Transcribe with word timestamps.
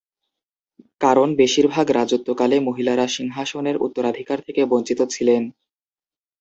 কারণ 1.01 1.27
বেশিরভাগ 1.35 1.85
রাজত্বকালে 1.91 2.57
মহিলারা 2.59 3.05
সিংহাসনের 3.07 3.75
উত্তরাধিকার 3.77 4.39
থেকে 4.47 4.61
বঞ্চিত 4.65 4.99
ছিলেন। 5.13 5.43